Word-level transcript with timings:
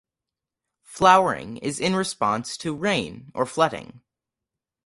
Flowering 0.81 1.57
is 1.57 1.79
in 1.79 1.95
response 1.95 2.57
to 2.57 2.73
rain 2.73 3.31
or 3.35 3.45
flooding. 3.45 4.01